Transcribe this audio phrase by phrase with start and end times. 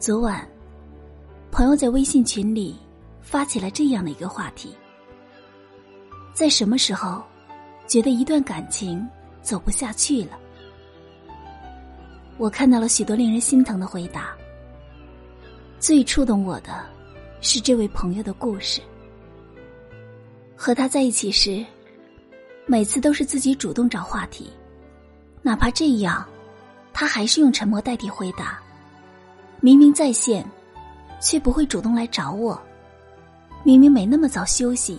[0.00, 0.48] 昨晚，
[1.52, 2.74] 朋友在微信群里
[3.20, 4.74] 发起了这样的一个话题：
[6.32, 7.22] 在什么时候
[7.86, 9.06] 觉得一段感情
[9.42, 10.38] 走不下去了？
[12.38, 14.34] 我看到了许多令人心疼的回答。
[15.78, 16.82] 最触动我的，
[17.42, 18.80] 是这位朋友的故事。
[20.56, 21.62] 和他在一起时，
[22.64, 24.50] 每次都是自己主动找话题，
[25.42, 26.26] 哪怕这样，
[26.90, 28.62] 他还是用沉默代替回答。
[29.62, 30.42] 明明在线，
[31.20, 32.58] 却不会主动来找我；
[33.62, 34.98] 明明没那么早休息，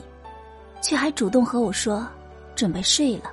[0.82, 2.08] 却还主动和我说
[2.56, 3.32] 准备睡了。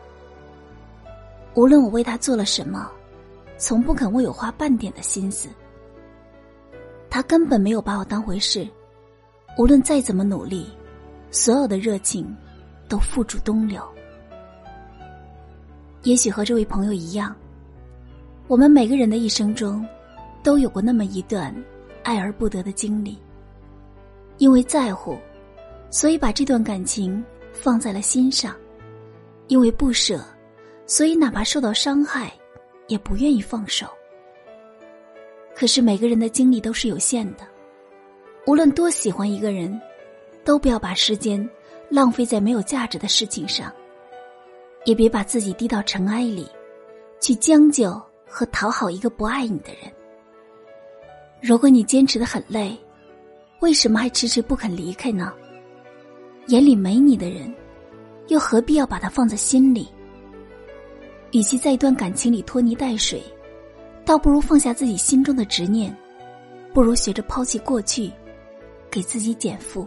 [1.55, 2.91] 无论我为他做了什么，
[3.59, 5.51] 从不肯为我花半点的心思。
[7.11, 8.67] 他根本没有把我当回事，
[9.59, 10.67] 无论再怎么努力，
[11.31, 12.35] 所有的热情
[12.89, 13.83] 都付诸东流。
[16.05, 17.37] 也许和这位朋友一样，
[18.47, 19.87] 我们每个人的一生中。
[20.49, 21.55] 都有过那么一段
[22.03, 23.19] 爱而不得的经历，
[24.39, 25.15] 因为在乎，
[25.91, 28.55] 所以把这段感情放在了心上；
[29.49, 30.25] 因为不舍，
[30.87, 32.33] 所以哪怕受到伤害，
[32.87, 33.87] 也不愿意放手。
[35.55, 37.47] 可是每个人的精力都是有限的，
[38.47, 39.79] 无论多喜欢一个人，
[40.45, 41.47] 都不要把时间
[41.91, 43.71] 浪费在没有价值的事情上，
[44.87, 46.49] 也别把自己低到尘埃里，
[47.21, 49.93] 去将就和讨好一个不爱你的人。
[51.41, 52.77] 如果你坚持的很累，
[53.61, 55.33] 为什么还迟迟不肯离开呢？
[56.49, 57.53] 眼里没你的人，
[58.29, 59.89] 又何必要把他放在心里？
[61.33, 63.23] 与其在一段感情里拖泥带水，
[64.05, 65.95] 倒不如放下自己心中的执念，
[66.73, 68.11] 不如学着抛弃过去，
[68.91, 69.87] 给自己减负。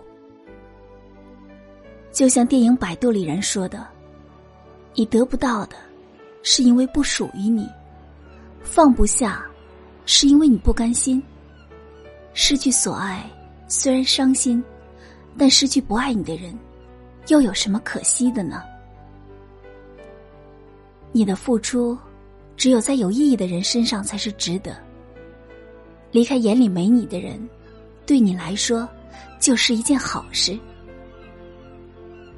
[2.12, 3.88] 就像电影《摆渡》里人说的
[4.94, 5.75] ：“你得不到的，
[6.44, 7.66] 是因为不属于你；
[8.62, 9.45] 放不下，
[10.06, 11.22] 是因为你不甘心。”
[12.34, 13.30] 失去所爱，
[13.68, 14.64] 虽然伤心，
[15.38, 16.58] 但失去不爱你的人，
[17.28, 18.64] 又有什么可惜的呢？
[21.12, 21.97] 你的付出，
[22.56, 24.75] 只有在有意义的人身上才是值得。
[26.12, 27.38] 离开眼里没你的人，
[28.06, 28.88] 对你来说，
[29.40, 30.58] 就是一件好事。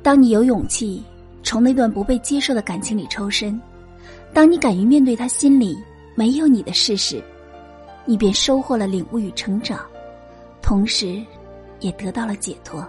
[0.01, 1.03] 当你有勇气
[1.43, 3.59] 从那段不被接受的感情里抽身，
[4.33, 5.77] 当你敢于面对他心里
[6.15, 7.23] 没有你的事实。
[8.05, 9.79] 你便收获了领悟与成长，
[10.61, 11.23] 同时，
[11.79, 12.85] 也得到了解脱。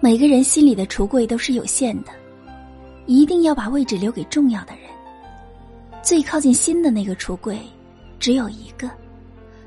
[0.00, 2.12] 每个人心里的橱柜都是有限的，
[3.06, 4.82] 一定要把位置留给重要的人。
[6.02, 7.58] 最靠近心的那个橱柜，
[8.20, 8.88] 只有一个，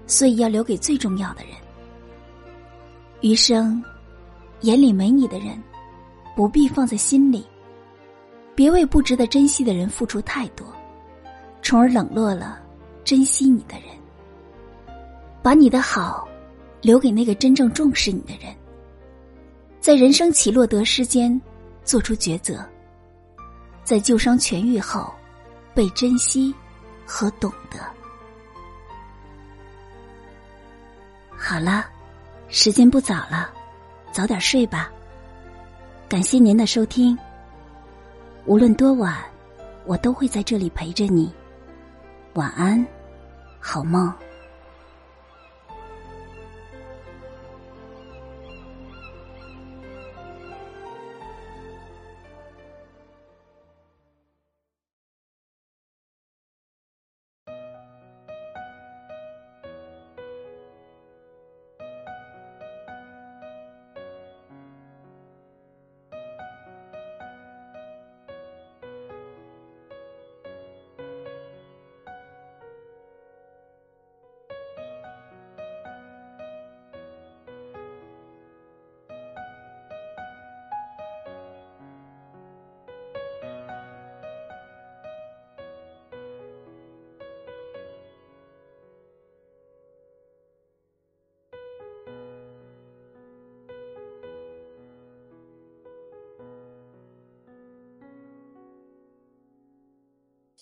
[0.08, 1.54] 所以要留给最重要的人。
[3.22, 3.84] 余生，
[4.62, 5.62] 眼里没你的人，
[6.36, 7.46] 不必放在心里。
[8.56, 10.66] 别为不值得珍惜的人付出太多，
[11.62, 12.60] 从而冷落了。
[13.04, 13.88] 珍惜你的人，
[15.42, 16.28] 把你的好
[16.82, 18.56] 留给那个真正重视你的人。
[19.80, 21.40] 在人生起落得失间
[21.84, 22.64] 做出抉择，
[23.84, 25.12] 在旧伤痊愈后
[25.74, 26.54] 被珍惜
[27.06, 27.80] 和懂得。
[31.36, 31.88] 好了，
[32.50, 33.50] 时间不早了，
[34.12, 34.92] 早点睡吧。
[36.08, 37.18] 感谢您的收听。
[38.46, 39.18] 无论多晚，
[39.86, 41.34] 我都会在这里陪着你。
[42.40, 42.88] 晚安。
[43.60, 44.29] 好梦。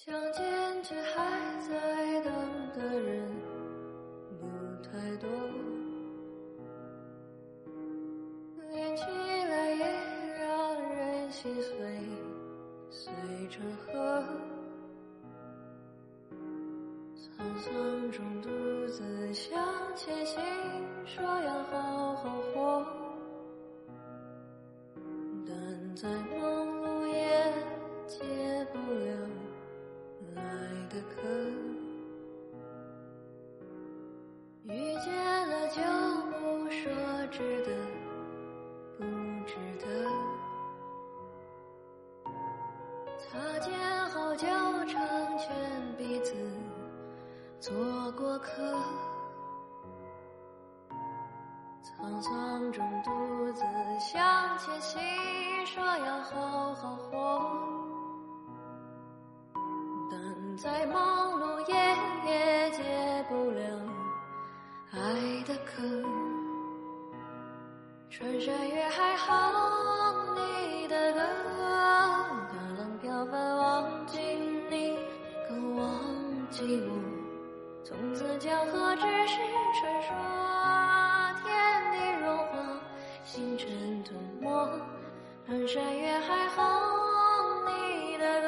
[0.07, 0.42] 想见
[0.83, 1.21] 却还
[1.59, 2.33] 在等
[2.74, 3.30] 的人
[4.39, 4.48] 不
[4.81, 5.30] 太多
[8.71, 9.86] 连起来也
[10.39, 11.75] 让人心碎
[12.89, 13.12] 碎
[13.50, 14.24] 成河
[17.18, 19.59] 沧桑中独自向
[19.94, 20.56] 前行。
[34.69, 35.13] 遇见
[35.49, 35.81] 了就
[36.29, 36.91] 不说
[37.31, 37.71] 值得，
[38.97, 39.05] 不
[39.45, 39.85] 值得。
[43.17, 43.73] 擦肩
[44.09, 44.45] 后就
[44.87, 45.55] 成全
[45.97, 46.35] 彼此，
[47.61, 47.73] 做
[48.11, 48.51] 过客。
[51.81, 53.63] 沧桑中独自
[54.01, 54.99] 向前行，
[55.65, 57.41] 说要好好活。
[60.11, 61.75] 但在忙碌夜
[62.25, 62.56] 夜
[65.07, 65.13] 爱
[65.45, 65.71] 的歌。
[68.09, 69.25] 穿山越海哼
[70.36, 71.19] 你的歌，
[72.51, 74.19] 大浪飘翻忘记
[74.69, 74.98] 你，
[75.48, 75.88] 更忘
[76.50, 76.92] 记我。
[77.86, 79.38] 从此江河只是
[79.80, 80.13] 传说，
[81.42, 81.48] 天
[81.94, 81.95] 地
[82.25, 82.51] 融化，
[83.24, 84.69] 星辰吞没。
[85.45, 86.57] 穿山越海哼
[87.65, 88.45] 你的歌，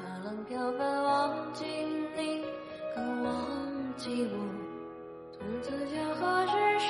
[0.00, 1.64] 大浪飘翻忘记
[2.14, 2.44] 你，
[2.94, 3.32] 更忘
[3.96, 4.63] 记我。
[5.64, 6.86] 曾想，何止是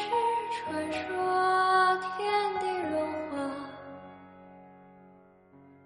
[0.50, 2.92] 传说，天地融
[3.30, 3.32] 化。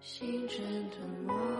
[0.00, 0.56] 心震
[0.88, 0.98] 动
[1.28, 1.57] 我。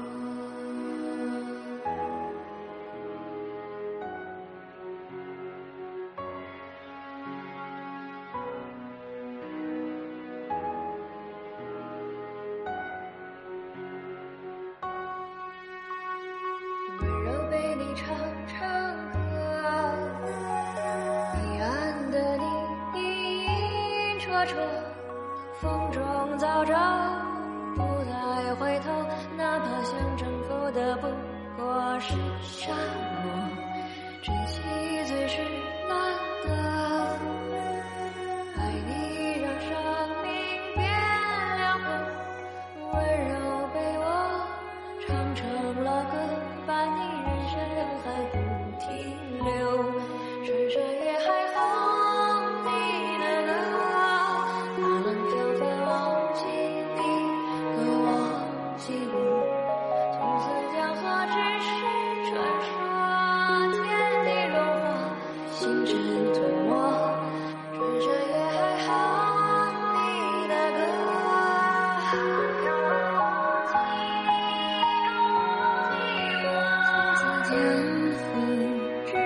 [25.60, 26.74] 风中早着，
[27.76, 28.92] 不再回头，
[29.36, 31.08] 哪怕想征服的不
[31.56, 32.72] 过是沙
[33.24, 33.32] 漠，
[34.22, 34.87] 珍惜。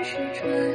[0.05, 0.72] 是春